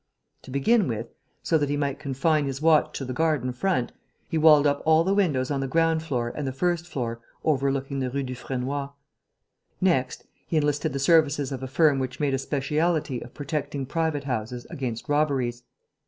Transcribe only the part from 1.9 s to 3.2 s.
confine his watch to the